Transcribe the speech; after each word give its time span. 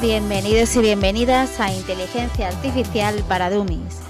Bienvenidos 0.00 0.76
y 0.76 0.80
bienvenidas 0.80 1.58
a 1.58 1.72
Inteligencia 1.72 2.46
Artificial 2.46 3.24
para 3.28 3.50
Dummies. 3.50 4.00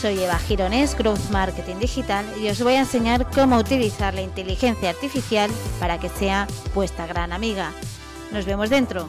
Soy 0.00 0.18
Eva 0.18 0.40
Gironés, 0.40 0.98
Growth 0.98 1.30
Marketing 1.30 1.76
Digital, 1.76 2.26
y 2.42 2.48
os 2.48 2.60
voy 2.60 2.72
a 2.72 2.80
enseñar 2.80 3.30
cómo 3.30 3.56
utilizar 3.56 4.12
la 4.12 4.22
inteligencia 4.22 4.90
artificial 4.90 5.48
para 5.78 6.00
que 6.00 6.08
sea 6.08 6.48
vuestra 6.74 7.06
gran 7.06 7.32
amiga. 7.32 7.72
Nos 8.32 8.44
vemos 8.44 8.70
dentro. 8.70 9.08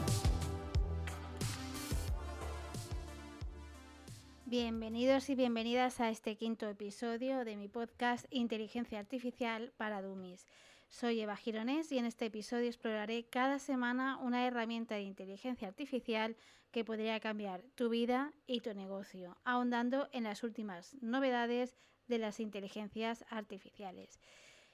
Bienvenidos 4.46 5.30
y 5.30 5.34
bienvenidas 5.34 5.98
a 5.98 6.08
este 6.08 6.36
quinto 6.36 6.68
episodio 6.68 7.44
de 7.44 7.56
mi 7.56 7.66
podcast 7.66 8.26
Inteligencia 8.30 9.00
Artificial 9.00 9.72
para 9.76 10.02
Dummies. 10.02 10.46
Soy 10.88 11.20
Eva 11.20 11.36
Gironés 11.36 11.92
y 11.92 11.98
en 11.98 12.06
este 12.06 12.26
episodio 12.26 12.66
exploraré 12.66 13.26
cada 13.28 13.58
semana 13.58 14.16
una 14.16 14.46
herramienta 14.46 14.94
de 14.94 15.02
inteligencia 15.02 15.68
artificial 15.68 16.34
que 16.70 16.84
podría 16.84 17.20
cambiar 17.20 17.62
tu 17.74 17.90
vida 17.90 18.32
y 18.46 18.60
tu 18.60 18.72
negocio, 18.74 19.36
ahondando 19.44 20.08
en 20.12 20.24
las 20.24 20.42
últimas 20.42 20.96
novedades 21.02 21.76
de 22.06 22.18
las 22.18 22.40
inteligencias 22.40 23.24
artificiales. 23.28 24.18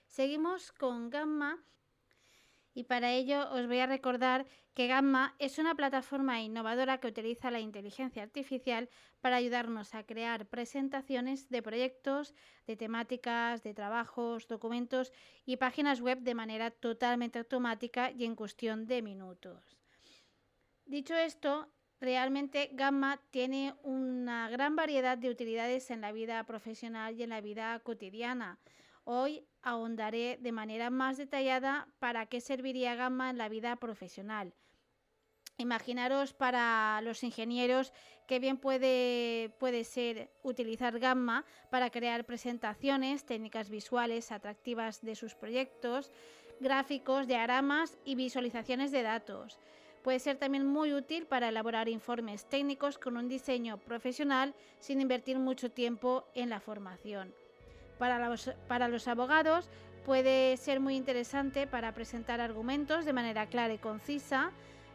Seguimos 0.06 0.70
con 0.70 1.10
Gamma 1.10 1.62
y 2.74 2.84
para 2.84 3.12
ello 3.12 3.48
os 3.52 3.66
voy 3.66 3.78
a 3.78 3.86
recordar 3.86 4.46
que 4.74 4.88
Gamma 4.88 5.36
es 5.38 5.58
una 5.58 5.76
plataforma 5.76 6.42
innovadora 6.42 6.98
que 6.98 7.06
utiliza 7.06 7.52
la 7.52 7.60
inteligencia 7.60 8.24
artificial 8.24 8.88
para 9.20 9.36
ayudarnos 9.36 9.94
a 9.94 10.04
crear 10.04 10.46
presentaciones 10.46 11.48
de 11.48 11.62
proyectos, 11.62 12.34
de 12.66 12.76
temáticas, 12.76 13.62
de 13.62 13.72
trabajos, 13.72 14.48
documentos 14.48 15.12
y 15.46 15.56
páginas 15.56 16.00
web 16.00 16.18
de 16.18 16.34
manera 16.34 16.72
totalmente 16.72 17.38
automática 17.38 18.10
y 18.10 18.24
en 18.24 18.34
cuestión 18.34 18.86
de 18.86 19.02
minutos. 19.02 19.78
Dicho 20.84 21.14
esto, 21.14 21.68
realmente 22.00 22.70
Gamma 22.72 23.20
tiene 23.30 23.74
una 23.84 24.50
gran 24.50 24.74
variedad 24.74 25.16
de 25.16 25.30
utilidades 25.30 25.90
en 25.90 26.00
la 26.00 26.12
vida 26.12 26.42
profesional 26.44 27.14
y 27.18 27.22
en 27.22 27.30
la 27.30 27.40
vida 27.40 27.78
cotidiana. 27.78 28.58
Hoy 29.04 29.46
ahondaré 29.62 30.38
de 30.40 30.50
manera 30.50 30.88
más 30.88 31.18
detallada 31.18 31.88
para 31.98 32.24
qué 32.26 32.40
serviría 32.40 32.94
Gamma 32.94 33.28
en 33.28 33.36
la 33.36 33.50
vida 33.50 33.76
profesional. 33.76 34.54
Imaginaros 35.58 36.32
para 36.32 37.00
los 37.02 37.22
ingenieros 37.22 37.92
que 38.26 38.38
bien 38.38 38.56
puede, 38.56 39.50
puede 39.60 39.84
ser 39.84 40.30
utilizar 40.42 40.98
Gamma 40.98 41.44
para 41.70 41.90
crear 41.90 42.24
presentaciones, 42.24 43.26
técnicas 43.26 43.68
visuales 43.68 44.32
atractivas 44.32 45.02
de 45.02 45.14
sus 45.14 45.34
proyectos, 45.34 46.10
gráficos, 46.58 47.26
diagramas 47.26 47.98
y 48.06 48.14
visualizaciones 48.14 48.90
de 48.90 49.02
datos. 49.02 49.60
Puede 50.02 50.18
ser 50.18 50.38
también 50.38 50.66
muy 50.66 50.94
útil 50.94 51.26
para 51.26 51.50
elaborar 51.50 51.88
informes 51.88 52.48
técnicos 52.48 52.98
con 52.98 53.16
un 53.18 53.28
diseño 53.28 53.78
profesional 53.78 54.54
sin 54.80 55.00
invertir 55.00 55.38
mucho 55.38 55.70
tiempo 55.70 56.26
en 56.34 56.48
la 56.48 56.60
formación. 56.60 57.34
Para 58.68 58.88
los, 58.88 59.08
abogados 59.08 59.66
puede 60.04 60.58
ser 60.58 60.78
muy 60.78 60.94
interesante 60.94 61.66
para 61.66 61.92
presentar 61.92 62.38
argumentos 62.38 63.06
de 63.06 63.14
manera 63.14 63.46
clara 63.46 63.72
y 63.72 63.78
concisa, 63.78 64.50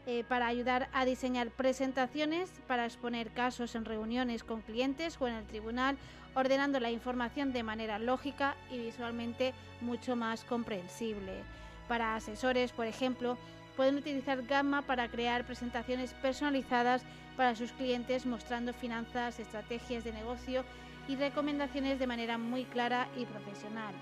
eh, 0.05 0.23
para 0.29 0.45
ayudar 0.45 0.89
a 0.93 1.05
diseñar 1.05 1.49
presentaciones, 1.49 2.51
para 2.67 2.85
exponer 2.85 3.31
casos 3.31 3.73
en 3.73 3.85
reuniones 3.85 4.43
con 4.43 4.61
clientes 4.61 5.17
o 5.19 5.27
en 5.27 5.33
el 5.33 5.47
tribunal, 5.47 5.97
ordenando 6.35 6.79
la 6.79 6.91
información 6.91 7.51
de 7.51 7.63
manera 7.63 7.97
lógica 7.97 8.55
y 8.69 8.77
visualmente 8.77 9.55
mucho 9.81 10.15
más 10.15 10.43
comprensible. 10.43 11.41
Para 11.87 12.15
asesores, 12.15 12.73
por 12.73 12.85
ejemplo, 12.85 13.39
pueden 13.79 13.95
utilizar 13.95 14.43
Gamma 14.43 14.81
para 14.81 15.07
crear 15.07 15.45
presentaciones 15.45 16.11
personalizadas 16.15 17.01
para 17.37 17.55
sus 17.55 17.71
clientes 17.71 18.25
mostrando 18.25 18.73
finanzas, 18.73 19.39
estrategias 19.39 20.03
de 20.03 20.11
negocio 20.11 20.65
y 21.07 21.15
recomendaciones 21.15 21.97
de 21.97 22.05
manera 22.05 22.37
muy 22.37 22.65
clara 22.65 23.07
y 23.15 23.23
profesional. 23.23 23.95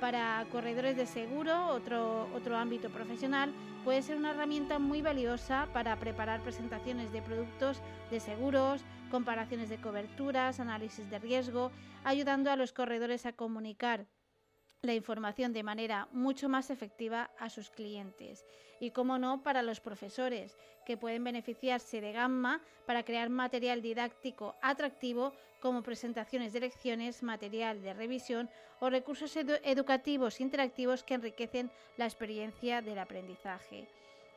Para 0.00 0.46
corredores 0.50 0.96
de 0.96 1.04
seguro, 1.04 1.66
otro, 1.66 2.30
otro 2.34 2.56
ámbito 2.56 2.88
profesional, 2.88 3.52
puede 3.84 4.00
ser 4.00 4.16
una 4.16 4.30
herramienta 4.30 4.78
muy 4.78 5.02
valiosa 5.02 5.68
para 5.74 5.96
preparar 5.96 6.40
presentaciones 6.40 7.12
de 7.12 7.20
productos 7.20 7.82
de 8.10 8.20
seguros, 8.20 8.80
comparaciones 9.10 9.68
de 9.68 9.82
coberturas, 9.82 10.60
análisis 10.60 11.10
de 11.10 11.18
riesgo, 11.18 11.72
ayudando 12.04 12.50
a 12.50 12.56
los 12.56 12.72
corredores 12.72 13.26
a 13.26 13.34
comunicar 13.34 14.06
la 14.82 14.94
información 14.94 15.52
de 15.52 15.62
manera 15.62 16.08
mucho 16.10 16.48
más 16.48 16.70
efectiva 16.70 17.30
a 17.38 17.50
sus 17.50 17.70
clientes. 17.70 18.46
Y 18.80 18.92
como 18.92 19.18
no, 19.18 19.42
para 19.42 19.62
los 19.62 19.80
profesores, 19.80 20.56
que 20.86 20.96
pueden 20.96 21.22
beneficiarse 21.22 22.00
de 22.00 22.12
Gamma 22.12 22.62
para 22.86 23.04
crear 23.04 23.28
material 23.28 23.82
didáctico 23.82 24.56
atractivo 24.62 25.34
como 25.60 25.82
presentaciones 25.82 26.54
de 26.54 26.60
lecciones, 26.60 27.22
material 27.22 27.82
de 27.82 27.92
revisión 27.92 28.48
o 28.80 28.88
recursos 28.88 29.36
educativos 29.36 30.40
interactivos 30.40 31.04
que 31.04 31.14
enriquecen 31.14 31.70
la 31.98 32.06
experiencia 32.06 32.80
del 32.80 32.98
aprendizaje 32.98 33.86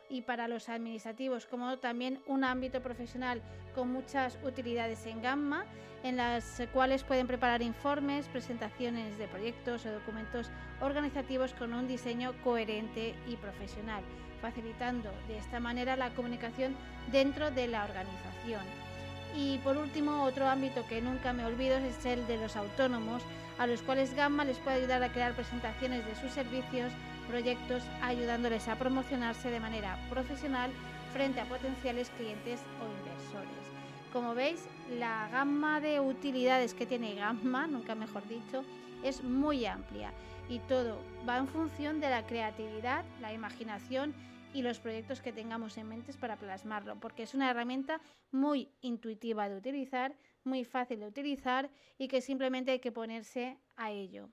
y 0.10 0.22
para 0.22 0.48
los 0.48 0.70
administrativos, 0.70 1.46
como 1.46 1.78
también 1.80 2.22
un 2.28 2.44
ámbito 2.44 2.82
profesional 2.82 3.42
con 3.74 3.92
muchas 3.92 4.38
utilidades 4.44 5.06
en 5.06 5.22
Gamma, 5.22 5.66
en 6.04 6.18
las 6.18 6.62
cuales 6.74 7.04
pueden 7.04 7.28
preparar 7.28 7.62
informes, 7.62 8.28
presentaciones 8.28 9.18
de 9.18 9.28
proyectos 9.28 9.86
o 9.86 9.92
documentos 9.92 10.52
organizativos 10.82 11.54
con 11.54 11.74
un 11.74 11.88
diseño 11.88 12.34
coherente 12.44 13.16
y 13.28 13.38
profesional, 13.38 14.04
facilitando 14.42 15.10
de 15.28 15.38
esta 15.38 15.60
manera 15.60 15.96
la 15.96 16.14
comunicación 16.14 16.76
dentro 17.12 17.52
de 17.52 17.68
la 17.68 17.86
organización. 17.86 18.93
Y 19.36 19.58
por 19.60 19.78
último, 19.78 20.24
otro 20.24 20.48
ámbito 20.48 20.86
que 20.88 21.02
nunca 21.02 21.34
me 21.34 21.46
olvido 21.46 21.78
es 21.78 22.06
el 22.06 22.26
de 22.28 22.38
los 22.38 22.56
autónomos, 22.56 23.24
a 23.58 23.68
los 23.68 23.82
cuales 23.82 24.14
Gamma 24.16 24.46
les 24.46 24.58
puede 24.58 24.78
ayudar 24.78 25.04
a 25.04 25.12
crear 25.12 25.34
presentaciones 25.34 26.06
de 26.06 26.16
sus 26.16 26.32
servicios 26.32 26.92
proyectos 27.28 27.84
ayudándoles 28.02 28.68
a 28.68 28.76
promocionarse 28.76 29.50
de 29.50 29.60
manera 29.60 29.98
profesional 30.10 30.72
frente 31.14 31.40
a 31.40 31.46
potenciales 31.46 32.10
clientes 32.18 32.62
o 32.82 33.00
inversores. 33.00 33.64
Como 34.12 34.36
veis, 34.36 34.68
la 35.00 35.30
gama 35.32 35.80
de 35.80 36.00
utilidades 36.00 36.74
que 36.74 36.86
tiene 36.86 37.16
Gamma, 37.16 37.68
nunca 37.68 37.96
mejor 37.96 38.28
dicho, 38.28 38.64
es 39.04 39.24
muy 39.24 39.66
amplia 39.66 40.12
y 40.50 40.60
todo 40.60 41.00
va 41.28 41.38
en 41.38 41.48
función 41.48 42.00
de 42.00 42.10
la 42.10 42.24
creatividad, 42.24 43.06
la 43.22 43.34
imaginación 43.34 44.14
y 44.54 44.62
los 44.62 44.80
proyectos 44.80 45.22
que 45.22 45.34
tengamos 45.34 45.78
en 45.78 45.90
mente 45.90 46.14
para 46.14 46.38
plasmarlo, 46.38 47.00
porque 47.00 47.24
es 47.24 47.34
una 47.34 47.50
herramienta 47.50 48.00
muy 48.32 48.70
intuitiva 48.82 49.50
de 49.50 49.58
utilizar, 49.58 50.16
muy 50.44 50.64
fácil 50.64 51.00
de 51.00 51.08
utilizar 51.08 51.70
y 51.98 52.08
que 52.08 52.22
simplemente 52.22 52.72
hay 52.72 52.80
que 52.80 52.92
ponerse 52.92 53.58
a 53.76 53.92
ello. 53.92 54.30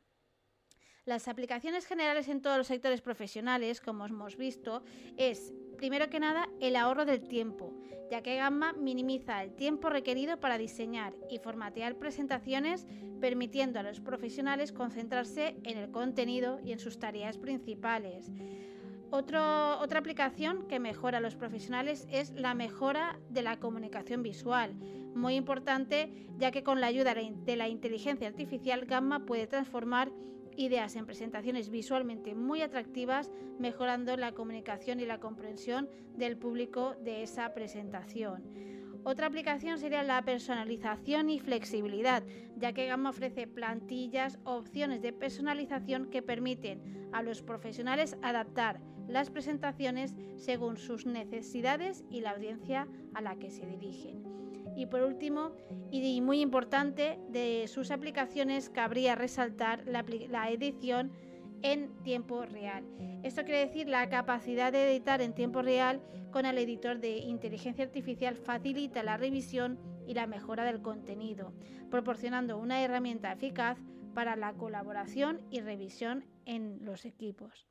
Las 1.06 1.28
aplicaciones 1.28 1.86
generales 1.86 2.28
en 2.28 2.42
todos 2.42 2.58
los 2.58 2.66
sectores 2.66 3.00
profesionales, 3.00 3.80
como 3.80 4.04
hemos 4.06 4.36
visto, 4.36 4.84
es, 5.16 5.52
primero 5.78 6.10
que 6.10 6.20
nada, 6.20 6.48
el 6.60 6.76
ahorro 6.76 7.06
del 7.06 7.26
tiempo, 7.26 7.72
ya 8.10 8.22
que 8.22 8.36
Gamma 8.36 8.74
minimiza 8.74 9.42
el 9.42 9.54
tiempo 9.54 9.88
requerido 9.88 10.38
para 10.38 10.58
diseñar 10.58 11.14
y 11.30 11.38
formatear 11.38 11.96
presentaciones, 11.96 12.86
permitiendo 13.20 13.80
a 13.80 13.82
los 13.82 14.00
profesionales 14.00 14.72
concentrarse 14.72 15.56
en 15.64 15.78
el 15.78 15.90
contenido 15.90 16.60
y 16.62 16.72
en 16.72 16.78
sus 16.78 16.98
tareas 16.98 17.38
principales. 17.38 18.30
Otra 19.10 19.98
aplicación 19.98 20.66
que 20.68 20.78
mejora 20.78 21.18
a 21.18 21.20
los 21.20 21.36
profesionales 21.36 22.06
es 22.10 22.32
la 22.32 22.54
mejora 22.54 23.18
de 23.28 23.42
la 23.42 23.58
comunicación 23.58 24.22
visual, 24.22 24.74
muy 25.14 25.34
importante 25.34 26.12
ya 26.38 26.50
que 26.50 26.62
con 26.62 26.80
la 26.80 26.86
ayuda 26.86 27.14
de 27.14 27.56
la 27.56 27.68
inteligencia 27.68 28.28
artificial 28.28 28.86
Gamma 28.86 29.26
puede 29.26 29.46
transformar 29.46 30.10
ideas 30.56 30.96
en 30.96 31.06
presentaciones 31.06 31.70
visualmente 31.70 32.34
muy 32.34 32.62
atractivas, 32.62 33.30
mejorando 33.58 34.16
la 34.16 34.32
comunicación 34.32 35.00
y 35.00 35.06
la 35.06 35.20
comprensión 35.20 35.88
del 36.16 36.36
público 36.36 36.94
de 37.02 37.22
esa 37.22 37.54
presentación. 37.54 38.42
Otra 39.04 39.26
aplicación 39.26 39.78
sería 39.78 40.02
la 40.02 40.22
personalización 40.22 41.30
y 41.30 41.40
flexibilidad, 41.40 42.22
ya 42.56 42.72
que 42.72 42.86
Gamma 42.86 43.10
ofrece 43.10 43.46
plantillas 43.46 44.38
o 44.44 44.56
opciones 44.56 45.00
de 45.00 45.12
personalización 45.12 46.10
que 46.10 46.22
permiten 46.22 47.08
a 47.12 47.22
los 47.22 47.42
profesionales 47.42 48.16
adaptar 48.22 48.80
las 49.08 49.30
presentaciones 49.30 50.14
según 50.36 50.76
sus 50.76 51.06
necesidades 51.06 52.04
y 52.10 52.20
la 52.20 52.30
audiencia 52.30 52.86
a 53.14 53.20
la 53.20 53.36
que 53.36 53.50
se 53.50 53.66
dirigen. 53.66 54.22
Y 54.76 54.86
por 54.86 55.02
último, 55.02 55.52
y 55.90 56.20
muy 56.20 56.40
importante, 56.40 57.18
de 57.28 57.66
sus 57.68 57.90
aplicaciones 57.90 58.70
cabría 58.70 59.14
resaltar 59.14 59.82
la, 59.86 60.50
edición 60.50 61.12
en 61.62 62.02
tiempo 62.02 62.44
real. 62.44 62.84
Esto 63.22 63.44
quiere 63.44 63.66
decir 63.66 63.88
la 63.88 64.08
capacidad 64.08 64.72
de 64.72 64.90
editar 64.90 65.20
en 65.20 65.34
tiempo 65.34 65.62
real 65.62 66.00
con 66.30 66.46
el 66.46 66.58
editor 66.58 66.98
de 67.00 67.18
inteligencia 67.18 67.84
artificial 67.84 68.36
facilita 68.36 69.02
la 69.02 69.16
revisión 69.16 69.78
y 70.06 70.14
la 70.14 70.26
mejora 70.26 70.64
del 70.64 70.80
contenido, 70.82 71.52
proporcionando 71.90 72.58
una 72.58 72.82
herramienta 72.82 73.32
eficaz 73.32 73.78
para 74.14 74.36
la 74.36 74.52
colaboración 74.54 75.40
y 75.50 75.60
revisión 75.60 76.24
en 76.46 76.84
los 76.84 77.04
equipos. 77.04 77.66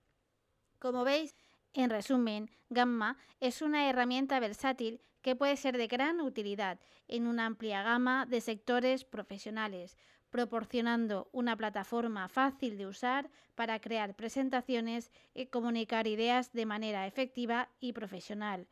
Como 0.80 1.04
veis, 1.04 1.36
En 1.74 1.92
resumen, 1.92 2.50
Gamma 2.70 3.18
es 3.40 3.62
una 3.62 3.90
herramienta 3.90 4.40
versátil 4.40 5.02
que 5.22 5.36
puede 5.36 5.56
ser 5.56 5.78
de 5.78 5.88
gran 5.88 6.20
utilidad 6.20 6.80
en 7.08 7.28
una 7.28 7.46
amplia 7.46 7.84
gama 7.84 8.26
de 8.26 8.42
sectores 8.42 9.06
profesionales, 9.06 9.98
proporcionando 10.30 11.30
una 11.32 11.56
plataforma 11.56 12.28
fácil 12.30 12.78
de 12.78 12.88
usar 12.88 13.30
para 13.56 13.80
crear 13.80 14.16
presentaciones 14.16 15.12
y 15.34 15.48
comunicar 15.48 16.08
ideas 16.08 16.54
de 16.54 16.66
manera 16.66 17.08
efectiva 17.08 17.70
y 17.80 17.94
profesional. 17.94 18.68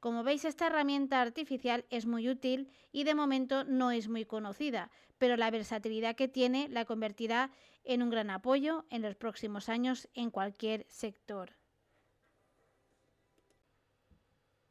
Como 0.00 0.24
veis, 0.24 0.44
esta 0.44 0.66
herramienta 0.66 1.20
artificial 1.20 1.84
es 1.90 2.06
muy 2.06 2.28
útil 2.28 2.68
y 2.90 3.04
de 3.04 3.14
momento 3.14 3.62
no 3.64 3.92
es 3.92 4.08
muy 4.08 4.24
conocida, 4.24 4.90
pero 5.18 5.36
la 5.36 5.50
versatilidad 5.50 6.16
que 6.16 6.26
tiene 6.26 6.68
la 6.68 6.84
convertirá 6.84 7.50
en 7.84 8.02
un 8.02 8.10
gran 8.10 8.30
apoyo 8.30 8.84
en 8.90 9.02
los 9.02 9.14
próximos 9.14 9.68
años 9.68 10.08
en 10.14 10.30
cualquier 10.30 10.86
sector. 10.88 11.52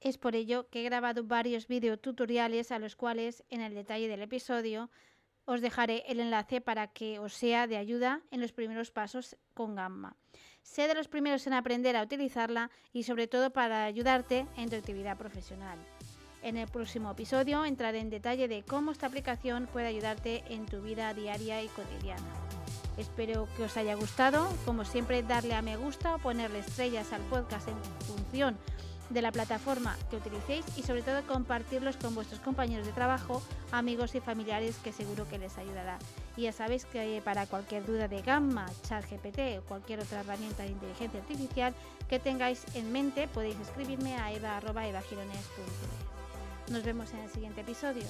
Es 0.02 0.18
por 0.18 0.36
ello 0.36 0.68
que 0.70 0.82
he 0.82 0.84
grabado 0.84 1.24
varios 1.24 1.68
videotutoriales 1.68 2.72
a 2.72 2.80
los 2.80 2.96
cuales 2.96 3.46
en 3.50 3.62
el 3.62 3.76
detalle 3.76 4.08
del 4.08 4.24
episodio 4.24 4.90
os 5.46 5.62
dejaré 5.62 6.04
el 6.08 6.20
enlace 6.20 6.62
para 6.62 6.88
que 6.88 7.20
os 7.20 7.34
sea 7.34 7.68
de 7.68 7.78
ayuda 7.78 8.22
en 8.32 8.42
los 8.42 8.52
primeros 8.52 8.92
pasos 8.92 9.38
con 9.54 9.76
Gamma. 9.76 10.16
Sé 10.64 10.88
de 10.88 10.94
los 10.94 11.08
primeros 11.08 11.48
en 11.48 11.54
aprender 11.54 11.96
a 11.96 12.04
utilizarla 12.04 12.70
y 12.94 13.04
sobre 13.04 13.28
todo 13.28 13.52
para 13.52 13.86
ayudarte 13.86 14.46
en 14.56 14.70
tu 14.70 14.76
actividad 14.76 15.18
profesional. 15.18 15.80
En 16.44 16.58
el 16.58 16.68
próximo 16.68 17.12
episodio 17.12 17.66
entraré 17.66 18.00
en 18.00 18.10
detalle 18.10 18.48
de 18.48 18.64
cómo 18.64 18.92
esta 18.92 19.08
aplicación 19.08 19.68
puede 19.72 19.88
ayudarte 19.88 20.44
en 20.50 20.66
tu 20.66 20.82
vida 20.82 21.14
diaria 21.14 21.62
y 21.64 21.68
cotidiana. 21.68 22.34
Espero 22.98 23.48
que 23.56 23.64
os 23.64 23.78
haya 23.78 23.96
gustado. 23.96 24.48
Como 24.66 24.86
siempre, 24.86 25.24
darle 25.24 25.56
a 25.56 25.62
me 25.62 25.78
gusta 25.78 26.16
o 26.16 26.20
ponerle 26.20 26.60
estrellas 26.60 27.14
al 27.14 27.22
podcast 27.24 27.68
en 27.68 27.84
función 28.06 28.58
de 29.12 29.22
la 29.22 29.32
plataforma 29.32 29.96
que 30.10 30.18
utilicéis 30.18 30.66
y 30.78 30.84
sobre 30.84 31.02
todo 31.02 31.26
compartirlos 31.28 31.98
con 31.98 32.16
vuestros 32.16 32.40
compañeros 32.40 32.86
de 32.86 32.94
trabajo, 32.94 33.42
amigos 33.72 34.16
y 34.16 34.22
familiares 34.22 34.78
que 34.84 34.94
seguro 34.94 35.28
que 35.30 35.38
les 35.38 35.58
ayudará. 35.58 36.00
Y 36.38 36.44
ya 36.44 36.52
sabéis 36.52 36.86
que 36.86 37.22
para 37.24 37.46
cualquier 37.46 37.86
duda 37.86 38.08
de 38.08 38.22
Gamma, 38.22 38.68
ChatGPT 38.88 39.60
o 39.60 39.64
cualquier 39.68 40.00
otra 40.00 40.22
herramienta 40.22 40.64
de 40.64 40.70
inteligencia 40.70 41.20
artificial 41.20 41.74
que 42.10 42.20
tengáis 42.20 42.64
en 42.74 42.92
mente 42.92 43.28
podéis 43.28 43.60
escribirme 43.60 44.16
a 44.16 44.32
eva.evagirones.es. 44.32 46.72
Nos 46.72 46.84
vemos 46.84 47.12
en 47.14 47.20
el 47.20 47.30
siguiente 47.30 47.62
episodio. 47.62 48.06